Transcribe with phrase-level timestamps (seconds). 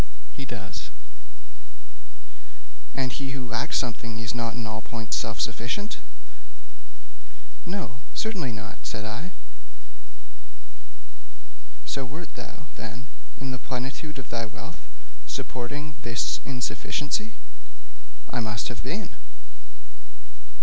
[0.33, 0.89] 'He does.'
[2.95, 5.91] 'And he who lacks something is not in all points self sufficing?'
[7.67, 9.29] 'No; certainly not,' said I.
[11.85, 13.05] 'So wert thou, then,
[13.39, 14.87] in the plenitude of thy wealth,
[15.27, 17.35] supporting this insufficiency?'
[18.33, 19.13] 'I must have been.'